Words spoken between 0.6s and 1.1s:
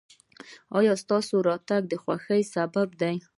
ایا